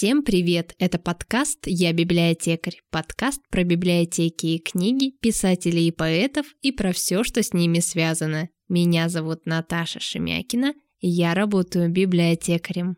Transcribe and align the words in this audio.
Всем 0.00 0.22
привет! 0.22 0.74
Это 0.78 0.98
подкаст 0.98 1.58
«Я 1.66 1.92
библиотекарь». 1.92 2.80
Подкаст 2.90 3.42
про 3.50 3.64
библиотеки 3.64 4.46
и 4.46 4.58
книги, 4.58 5.10
писателей 5.20 5.88
и 5.88 5.90
поэтов 5.90 6.46
и 6.62 6.72
про 6.72 6.92
все, 6.92 7.22
что 7.22 7.42
с 7.42 7.52
ними 7.52 7.80
связано. 7.80 8.48
Меня 8.70 9.10
зовут 9.10 9.44
Наташа 9.44 10.00
Шемякина, 10.00 10.72
и 11.00 11.06
я 11.06 11.34
работаю 11.34 11.90
библиотекарем. 11.90 12.96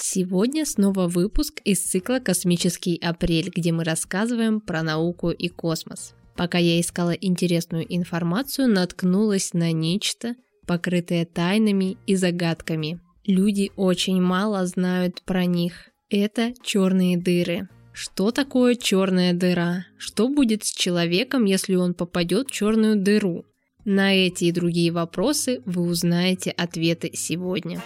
Сегодня 0.00 0.66
снова 0.66 1.08
выпуск 1.08 1.62
из 1.64 1.82
цикла 1.82 2.18
«Космический 2.18 2.98
апрель», 2.98 3.50
где 3.56 3.72
мы 3.72 3.84
рассказываем 3.84 4.60
про 4.60 4.82
науку 4.82 5.30
и 5.30 5.48
космос. 5.48 6.14
Пока 6.36 6.58
я 6.58 6.78
искала 6.78 7.12
интересную 7.12 7.86
информацию, 7.88 8.68
наткнулась 8.68 9.54
на 9.54 9.72
нечто, 9.72 10.34
покрытое 10.66 11.24
тайнами 11.24 11.96
и 12.06 12.16
загадками– 12.16 13.00
Люди 13.26 13.72
очень 13.74 14.22
мало 14.22 14.64
знают 14.66 15.20
про 15.22 15.46
них. 15.46 15.88
Это 16.10 16.54
черные 16.62 17.16
дыры. 17.16 17.68
Что 17.92 18.30
такое 18.30 18.76
черная 18.76 19.32
дыра? 19.32 19.84
Что 19.98 20.28
будет 20.28 20.62
с 20.62 20.70
человеком, 20.70 21.44
если 21.44 21.74
он 21.74 21.94
попадет 21.94 22.48
в 22.48 22.52
черную 22.52 22.94
дыру? 22.94 23.44
На 23.84 24.14
эти 24.14 24.44
и 24.44 24.52
другие 24.52 24.92
вопросы 24.92 25.60
вы 25.64 25.82
узнаете 25.82 26.52
ответы 26.52 27.10
сегодня. 27.14 27.82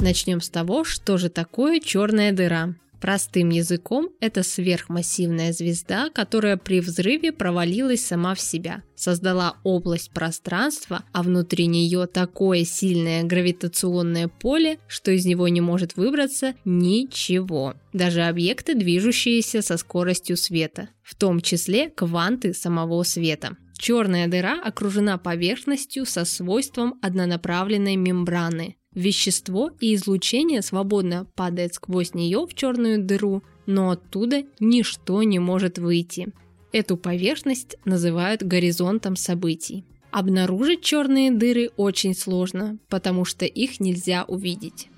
Начнем 0.00 0.40
с 0.40 0.48
того, 0.48 0.82
что 0.82 1.16
же 1.16 1.28
такое 1.28 1.78
черная 1.78 2.32
дыра. 2.32 2.74
Простым 3.00 3.48
языком, 3.48 4.10
это 4.20 4.42
сверхмассивная 4.42 5.52
звезда, 5.52 6.10
которая 6.10 6.58
при 6.58 6.80
взрыве 6.80 7.32
провалилась 7.32 8.04
сама 8.04 8.34
в 8.34 8.40
себя, 8.40 8.82
создала 8.94 9.56
область 9.64 10.10
пространства, 10.10 11.04
а 11.12 11.22
внутри 11.22 11.66
нее 11.66 12.06
такое 12.06 12.64
сильное 12.64 13.22
гравитационное 13.22 14.28
поле, 14.28 14.78
что 14.86 15.12
из 15.12 15.24
него 15.24 15.48
не 15.48 15.62
может 15.62 15.96
выбраться 15.96 16.54
ничего, 16.66 17.74
даже 17.94 18.22
объекты, 18.22 18.74
движущиеся 18.74 19.62
со 19.62 19.78
скоростью 19.78 20.36
света, 20.36 20.90
в 21.02 21.14
том 21.14 21.40
числе 21.40 21.88
кванты 21.88 22.52
самого 22.52 23.02
света. 23.04 23.56
Черная 23.78 24.28
дыра 24.28 24.60
окружена 24.62 25.16
поверхностью 25.16 26.04
со 26.04 26.26
свойством 26.26 26.98
однонаправленной 27.00 27.96
мембраны, 27.96 28.76
Вещество 28.94 29.70
и 29.78 29.94
излучение 29.94 30.62
свободно 30.62 31.26
падает 31.36 31.74
сквозь 31.74 32.12
нее 32.14 32.44
в 32.46 32.54
черную 32.54 33.02
дыру, 33.02 33.44
но 33.66 33.90
оттуда 33.90 34.42
ничто 34.58 35.22
не 35.22 35.38
может 35.38 35.78
выйти. 35.78 36.32
Эту 36.72 36.96
поверхность 36.96 37.76
называют 37.84 38.42
горизонтом 38.42 39.14
событий. 39.14 39.84
Обнаружить 40.10 40.82
черные 40.82 41.30
дыры 41.30 41.70
очень 41.76 42.14
сложно, 42.14 42.78
потому 42.88 43.24
что 43.24 43.44
их 43.44 43.78
нельзя 43.78 44.24
увидеть. 44.24 44.88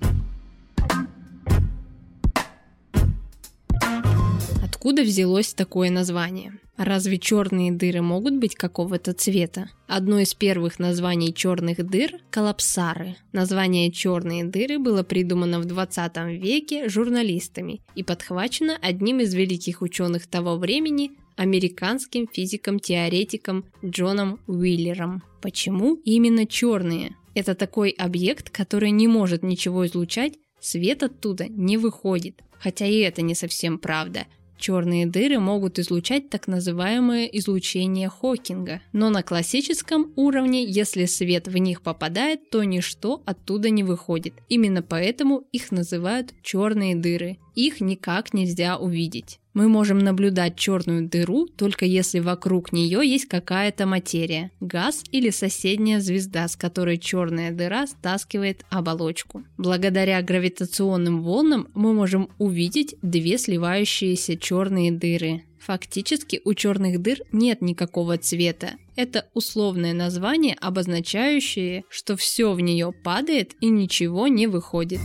Откуда 4.83 5.03
взялось 5.03 5.53
такое 5.53 5.89
название? 5.89 6.59
Разве 6.75 7.17
черные 7.17 7.71
дыры 7.71 8.01
могут 8.01 8.35
быть 8.35 8.55
какого-то 8.55 9.13
цвета? 9.13 9.69
Одно 9.87 10.19
из 10.19 10.33
первых 10.33 10.77
названий 10.77 11.33
черных 11.33 11.89
дыр– 11.89 12.19
коллапсары. 12.29 13.15
Название 13.31 13.93
«черные 13.93 14.43
дыры» 14.43 14.79
было 14.79 15.03
придумано 15.03 15.61
в 15.61 15.65
20 15.65 16.17
веке 16.37 16.89
журналистами 16.89 17.79
и 17.95 18.03
подхвачено 18.03 18.77
одним 18.81 19.21
из 19.21 19.33
великих 19.33 19.81
ученых 19.81 20.27
того 20.27 20.57
времени– 20.57 21.11
американским 21.37 22.27
физиком-теоретиком 22.27 23.63
Джоном 23.85 24.41
Уиллером. 24.47 25.23
Почему 25.41 25.95
именно 26.03 26.45
черные? 26.45 27.15
Это 27.35 27.55
такой 27.55 27.91
объект, 27.91 28.49
который 28.49 28.91
не 28.91 29.07
может 29.07 29.43
ничего 29.43 29.85
излучать, 29.85 30.33
свет 30.59 31.03
оттуда 31.03 31.47
не 31.47 31.77
выходит. 31.77 32.41
Хотя 32.59 32.85
и 32.85 32.97
это 32.97 33.21
не 33.21 33.33
совсем 33.33 33.79
правда– 33.79 34.25
Черные 34.63 35.05
дыры 35.05 35.39
могут 35.39 35.77
излучать 35.77 36.29
так 36.29 36.47
называемое 36.47 37.25
излучение 37.25 38.07
Хокинга, 38.07 38.79
но 38.93 39.09
на 39.09 39.21
классическом 39.21 40.13
уровне, 40.15 40.63
если 40.63 41.03
свет 41.03 41.49
в 41.49 41.57
них 41.57 41.81
попадает, 41.81 42.49
то 42.49 42.63
ничто 42.63 43.21
оттуда 43.25 43.69
не 43.69 43.83
выходит. 43.83 44.35
Именно 44.47 44.81
поэтому 44.81 45.43
их 45.51 45.73
называют 45.73 46.33
черные 46.43 46.95
дыры. 46.95 47.39
Их 47.55 47.81
никак 47.81 48.33
нельзя 48.33 48.77
увидеть. 48.77 49.39
Мы 49.53 49.67
можем 49.69 49.99
наблюдать 49.99 50.55
черную 50.55 51.07
дыру 51.07 51.45
только 51.45 51.85
если 51.85 52.19
вокруг 52.19 52.73
нее 52.73 53.01
есть 53.07 53.25
какая-то 53.25 53.85
материя, 53.85 54.49
газ 54.59 55.03
или 55.11 55.29
соседняя 55.29 55.99
звезда, 55.99 56.47
с 56.47 56.55
которой 56.55 56.97
черная 56.97 57.51
дыра 57.51 57.85
стаскивает 57.85 58.65
оболочку. 58.71 59.43
Благодаря 59.57 60.21
гравитационным 60.23 61.21
волнам 61.21 61.67
мы 61.75 61.93
можем 61.93 62.29
увидеть 62.39 62.95
две 63.03 63.37
сливающиеся 63.37 64.37
черные 64.37 64.91
дыры. 64.91 65.43
Фактически 65.59 66.41
у 66.43 66.53
черных 66.55 67.01
дыр 67.01 67.19
нет 67.31 67.61
никакого 67.61 68.17
цвета. 68.17 68.71
Это 68.95 69.29
условное 69.33 69.93
название, 69.93 70.57
обозначающее, 70.59 71.83
что 71.89 72.17
все 72.17 72.51
в 72.53 72.59
нее 72.59 72.91
падает 72.91 73.53
и 73.61 73.67
ничего 73.67 74.27
не 74.27 74.47
выходит. 74.47 74.99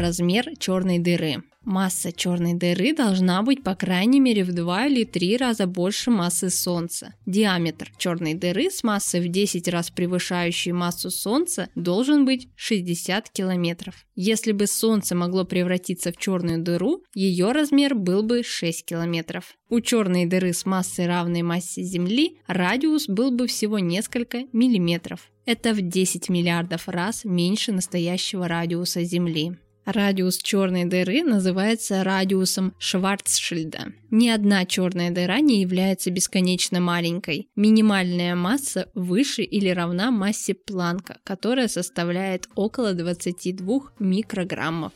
Размер 0.00 0.56
черной 0.58 0.98
дыры. 0.98 1.42
Масса 1.62 2.10
черной 2.10 2.54
дыры 2.54 2.94
должна 2.94 3.42
быть 3.42 3.62
по 3.62 3.74
крайней 3.74 4.18
мере 4.18 4.44
в 4.44 4.52
2 4.52 4.86
или 4.86 5.04
3 5.04 5.36
раза 5.36 5.66
больше 5.66 6.10
массы 6.10 6.48
Солнца. 6.48 7.14
Диаметр 7.26 7.92
черной 7.98 8.32
дыры 8.32 8.70
с 8.70 8.82
массой 8.82 9.20
в 9.20 9.28
10 9.28 9.68
раз 9.68 9.90
превышающей 9.90 10.72
массу 10.72 11.10
Солнца 11.10 11.68
должен 11.74 12.24
быть 12.24 12.48
60 12.56 13.28
километров. 13.28 14.06
Если 14.14 14.52
бы 14.52 14.66
Солнце 14.66 15.14
могло 15.14 15.44
превратиться 15.44 16.12
в 16.12 16.16
черную 16.16 16.62
дыру, 16.62 17.04
ее 17.14 17.52
размер 17.52 17.94
был 17.94 18.22
бы 18.22 18.42
6 18.42 18.86
километров. 18.86 19.54
У 19.68 19.80
черной 19.80 20.24
дыры 20.24 20.54
с 20.54 20.64
массой 20.64 21.06
равной 21.06 21.42
массе 21.42 21.82
Земли 21.82 22.38
радиус 22.46 23.06
был 23.06 23.30
бы 23.32 23.46
всего 23.46 23.78
несколько 23.78 24.44
миллиметров. 24.54 25.30
Это 25.44 25.74
в 25.74 25.82
10 25.82 26.30
миллиардов 26.30 26.88
раз 26.88 27.24
меньше 27.24 27.72
настоящего 27.72 28.48
радиуса 28.48 29.04
Земли. 29.04 29.58
Радиус 29.86 30.36
черной 30.38 30.84
дыры 30.84 31.24
называется 31.24 32.04
радиусом 32.04 32.74
Шварцшильда. 32.78 33.92
Ни 34.10 34.28
одна 34.28 34.66
черная 34.66 35.10
дыра 35.10 35.40
не 35.40 35.62
является 35.62 36.10
бесконечно 36.10 36.80
маленькой. 36.80 37.48
Минимальная 37.56 38.34
масса 38.34 38.90
выше 38.94 39.42
или 39.42 39.70
равна 39.70 40.10
массе 40.10 40.54
Планка, 40.54 41.18
которая 41.24 41.66
составляет 41.66 42.46
около 42.54 42.92
22 42.92 43.80
микрограммов. 43.98 44.92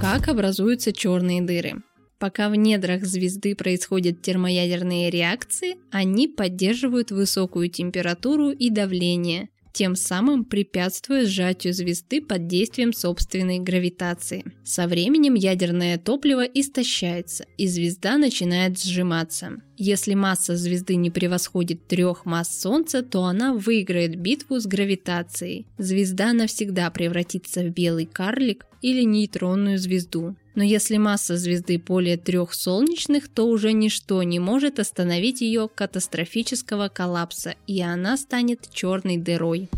Как 0.00 0.28
образуются 0.28 0.92
черные 0.92 1.40
дыры? 1.40 1.82
Пока 2.22 2.48
в 2.48 2.54
недрах 2.54 3.04
звезды 3.04 3.56
происходят 3.56 4.22
термоядерные 4.22 5.10
реакции, 5.10 5.76
они 5.90 6.28
поддерживают 6.28 7.10
высокую 7.10 7.68
температуру 7.68 8.50
и 8.50 8.70
давление, 8.70 9.48
тем 9.72 9.96
самым 9.96 10.44
препятствуя 10.44 11.24
сжатию 11.24 11.72
звезды 11.72 12.20
под 12.20 12.46
действием 12.46 12.92
собственной 12.92 13.58
гравитации. 13.58 14.44
Со 14.64 14.86
временем 14.86 15.34
ядерное 15.34 15.98
топливо 15.98 16.42
истощается, 16.42 17.46
и 17.56 17.66
звезда 17.66 18.18
начинает 18.18 18.78
сжиматься. 18.78 19.62
Если 19.76 20.14
масса 20.14 20.56
звезды 20.56 20.96
не 20.96 21.10
превосходит 21.10 21.88
трех 21.88 22.24
масс 22.24 22.60
Солнца, 22.60 23.02
то 23.02 23.24
она 23.24 23.54
выиграет 23.54 24.16
битву 24.16 24.60
с 24.60 24.66
гравитацией. 24.66 25.66
Звезда 25.78 26.32
навсегда 26.32 26.90
превратится 26.90 27.62
в 27.62 27.70
белый 27.70 28.06
карлик 28.06 28.66
или 28.82 29.02
нейтронную 29.02 29.78
звезду. 29.78 30.36
Но 30.54 30.62
если 30.62 30.98
масса 30.98 31.36
звезды 31.36 31.78
более 31.78 32.16
трех 32.16 32.52
солнечных, 32.52 33.28
то 33.28 33.48
уже 33.48 33.72
ничто 33.72 34.22
не 34.22 34.38
может 34.38 34.78
остановить 34.78 35.40
ее 35.40 35.68
катастрофического 35.74 36.88
коллапса, 36.88 37.54
и 37.66 37.80
она 37.80 38.16
станет 38.16 38.68
черной 38.72 39.16
дырой. 39.16 39.68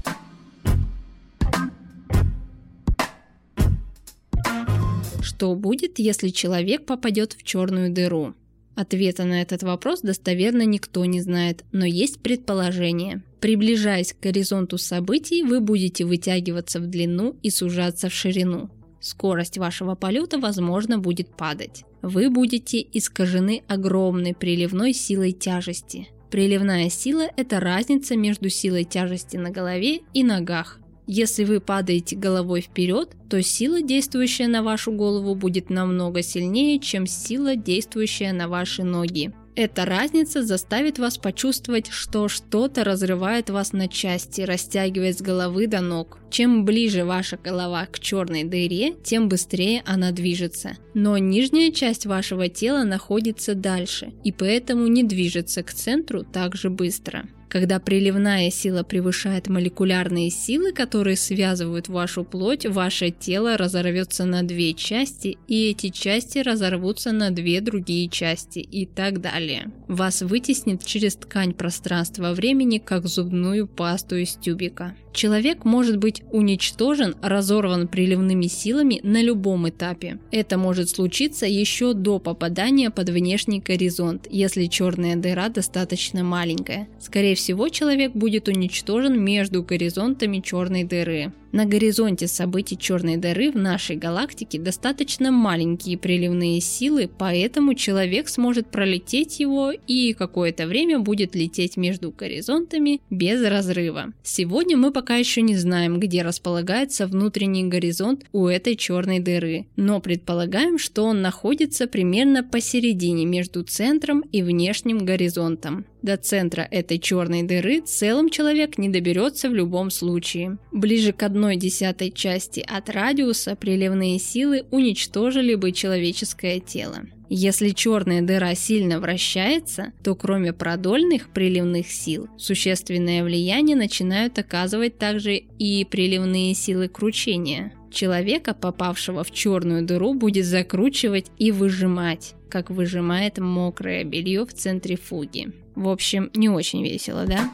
Что 5.22 5.54
будет, 5.54 5.98
если 5.98 6.28
человек 6.28 6.86
попадет 6.86 7.32
в 7.32 7.42
черную 7.44 7.92
дыру? 7.92 8.34
Ответа 8.74 9.24
на 9.24 9.40
этот 9.40 9.62
вопрос 9.62 10.00
достоверно 10.00 10.62
никто 10.62 11.04
не 11.04 11.20
знает, 11.20 11.64
но 11.70 11.86
есть 11.86 12.20
предположение. 12.20 13.22
Приближаясь 13.40 14.12
к 14.12 14.20
горизонту 14.20 14.78
событий, 14.78 15.42
вы 15.44 15.60
будете 15.60 16.04
вытягиваться 16.04 16.80
в 16.80 16.86
длину 16.86 17.36
и 17.42 17.50
сужаться 17.50 18.08
в 18.08 18.12
ширину. 18.12 18.70
Скорость 19.04 19.58
вашего 19.58 19.94
полета, 19.96 20.38
возможно, 20.38 20.98
будет 20.98 21.28
падать. 21.28 21.84
Вы 22.00 22.30
будете 22.30 22.80
искажены 22.90 23.62
огромной 23.68 24.32
приливной 24.32 24.94
силой 24.94 25.32
тяжести. 25.32 26.08
Приливная 26.30 26.88
сила– 26.88 27.28
это 27.36 27.60
разница 27.60 28.16
между 28.16 28.48
силой 28.48 28.84
тяжести 28.84 29.36
на 29.36 29.50
голове 29.50 30.00
и 30.14 30.24
ногах. 30.24 30.80
Если 31.06 31.44
вы 31.44 31.60
падаете 31.60 32.16
головой 32.16 32.62
вперед, 32.62 33.14
то 33.28 33.42
сила, 33.42 33.82
действующая 33.82 34.48
на 34.48 34.62
вашу 34.62 34.90
голову, 34.90 35.34
будет 35.34 35.68
намного 35.68 36.22
сильнее, 36.22 36.78
чем 36.78 37.06
сила, 37.06 37.56
действующая 37.56 38.32
на 38.32 38.48
ваши 38.48 38.84
ноги. 38.84 39.34
Эта 39.56 39.84
разница 39.84 40.42
заставит 40.42 40.98
вас 40.98 41.16
почувствовать, 41.16 41.88
что 41.88 42.28
что-то 42.28 42.82
разрывает 42.82 43.50
вас 43.50 43.72
на 43.72 43.86
части, 43.86 44.40
растягивает 44.40 45.18
с 45.18 45.22
головы 45.22 45.68
до 45.68 45.80
ног. 45.80 46.18
Чем 46.28 46.64
ближе 46.64 47.04
ваша 47.04 47.36
голова 47.36 47.86
к 47.86 48.00
черной 48.00 48.42
дыре, 48.42 48.94
тем 49.04 49.28
быстрее 49.28 49.82
она 49.86 50.10
движется. 50.10 50.76
Но 50.94 51.18
нижняя 51.18 51.70
часть 51.70 52.04
вашего 52.04 52.48
тела 52.48 52.82
находится 52.82 53.54
дальше, 53.54 54.12
и 54.24 54.32
поэтому 54.32 54.88
не 54.88 55.04
движется 55.04 55.62
к 55.62 55.72
центру 55.72 56.24
так 56.24 56.56
же 56.56 56.68
быстро. 56.68 57.24
Когда 57.54 57.78
приливная 57.78 58.50
сила 58.50 58.82
превышает 58.82 59.46
молекулярные 59.46 60.28
силы, 60.28 60.72
которые 60.72 61.16
связывают 61.16 61.86
вашу 61.86 62.24
плоть, 62.24 62.66
ваше 62.66 63.10
тело 63.10 63.56
разорвется 63.56 64.24
на 64.24 64.42
две 64.42 64.74
части, 64.74 65.38
и 65.46 65.70
эти 65.70 65.90
части 65.90 66.38
разорвутся 66.38 67.12
на 67.12 67.30
две 67.30 67.60
другие 67.60 68.08
части 68.08 68.58
и 68.58 68.86
так 68.86 69.20
далее. 69.20 69.70
Вас 69.86 70.22
вытеснит 70.22 70.84
через 70.84 71.14
ткань 71.14 71.54
пространства-времени, 71.54 72.78
как 72.78 73.06
зубную 73.06 73.68
пасту 73.68 74.16
из 74.16 74.34
тюбика. 74.34 74.96
Человек 75.12 75.64
может 75.64 75.98
быть 75.98 76.22
уничтожен, 76.32 77.14
разорван 77.22 77.86
приливными 77.86 78.48
силами 78.48 78.98
на 79.04 79.22
любом 79.22 79.68
этапе. 79.68 80.18
Это 80.32 80.58
может 80.58 80.88
случиться 80.88 81.46
еще 81.46 81.94
до 81.94 82.18
попадания 82.18 82.90
под 82.90 83.10
внешний 83.10 83.60
горизонт, 83.60 84.26
если 84.28 84.66
черная 84.66 85.14
дыра 85.14 85.50
достаточно 85.50 86.24
маленькая. 86.24 86.88
Скорее 86.98 87.36
всего, 87.36 87.43
человек 87.68 88.12
будет 88.12 88.48
уничтожен 88.48 89.22
между 89.22 89.62
горизонтами 89.62 90.40
черной 90.40 90.84
дыры. 90.84 91.32
На 91.54 91.66
горизонте 91.66 92.26
событий 92.26 92.76
черной 92.76 93.16
дыры 93.16 93.52
в 93.52 93.54
нашей 93.54 93.94
галактике 93.94 94.58
достаточно 94.58 95.30
маленькие 95.30 95.96
приливные 95.96 96.60
силы, 96.60 97.08
поэтому 97.16 97.74
человек 97.74 98.28
сможет 98.28 98.72
пролететь 98.72 99.38
его 99.38 99.70
и 99.70 100.14
какое-то 100.14 100.66
время 100.66 100.98
будет 100.98 101.36
лететь 101.36 101.76
между 101.76 102.10
горизонтами 102.10 103.00
без 103.08 103.40
разрыва. 103.40 104.12
Сегодня 104.24 104.76
мы 104.76 104.90
пока 104.90 105.14
еще 105.14 105.42
не 105.42 105.54
знаем, 105.54 106.00
где 106.00 106.22
располагается 106.22 107.06
внутренний 107.06 107.62
горизонт 107.62 108.24
у 108.32 108.48
этой 108.48 108.74
черной 108.74 109.20
дыры, 109.20 109.68
но 109.76 110.00
предполагаем, 110.00 110.76
что 110.76 111.04
он 111.04 111.22
находится 111.22 111.86
примерно 111.86 112.42
посередине 112.42 113.26
между 113.26 113.62
центром 113.62 114.24
и 114.32 114.42
внешним 114.42 115.06
горизонтом. 115.06 115.86
До 116.02 116.18
центра 116.18 116.68
этой 116.70 116.98
черной 116.98 117.44
дыры 117.44 117.80
целым 117.80 118.28
человек 118.28 118.76
не 118.76 118.90
доберется 118.90 119.48
в 119.48 119.54
любом 119.54 119.90
случае. 119.90 120.58
Ближе 120.70 121.12
к 121.12 121.22
одной 121.22 121.43
десятой 121.52 122.10
части 122.10 122.64
от 122.66 122.90
радиуса 122.90 123.56
приливные 123.56 124.18
силы 124.18 124.64
уничтожили 124.70 125.54
бы 125.54 125.72
человеческое 125.72 126.60
тело. 126.60 127.02
Если 127.28 127.70
черная 127.70 128.22
дыра 128.22 128.54
сильно 128.54 129.00
вращается, 129.00 129.92
то 130.02 130.14
кроме 130.14 130.52
продольных 130.52 131.30
приливных 131.30 131.88
сил, 131.88 132.28
существенное 132.38 133.24
влияние 133.24 133.76
начинают 133.76 134.38
оказывать 134.38 134.98
также 134.98 135.36
и 135.36 135.84
приливные 135.84 136.54
силы 136.54 136.88
кручения. 136.88 137.72
Человека, 137.90 138.54
попавшего 138.54 139.24
в 139.24 139.30
черную 139.30 139.84
дыру, 139.84 140.14
будет 140.14 140.44
закручивать 140.44 141.26
и 141.38 141.50
выжимать, 141.50 142.34
как 142.50 142.70
выжимает 142.70 143.38
мокрое 143.38 144.04
белье 144.04 144.44
в 144.44 144.52
центрифуге. 144.52 145.52
В 145.74 145.88
общем, 145.88 146.30
не 146.34 146.48
очень 146.48 146.84
весело, 146.84 147.24
да? 147.26 147.50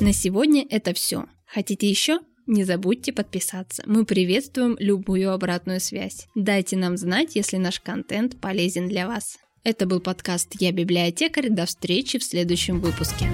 На 0.00 0.12
сегодня 0.12 0.64
это 0.70 0.94
все. 0.94 1.24
Хотите 1.44 1.88
еще? 1.88 2.20
Не 2.46 2.62
забудьте 2.62 3.12
подписаться. 3.12 3.82
Мы 3.84 4.04
приветствуем 4.04 4.76
любую 4.78 5.32
обратную 5.32 5.80
связь. 5.80 6.28
Дайте 6.36 6.76
нам 6.76 6.96
знать, 6.96 7.34
если 7.34 7.56
наш 7.56 7.80
контент 7.80 8.40
полезен 8.40 8.88
для 8.88 9.08
вас. 9.08 9.38
Это 9.64 9.86
был 9.86 10.00
подкаст 10.00 10.54
«Я 10.60 10.70
библиотекарь». 10.70 11.50
До 11.50 11.66
встречи 11.66 12.18
в 12.18 12.24
следующем 12.24 12.80
выпуске. 12.80 13.28